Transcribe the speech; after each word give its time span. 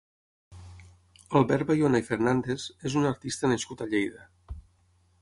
Albert 1.41 1.69
Bayona 1.73 2.03
i 2.05 2.07
Fernández 2.09 2.67
és 2.91 2.99
un 3.03 3.09
artista 3.13 3.53
nascut 3.55 3.85
a 3.89 3.93
Lleida. 3.93 4.29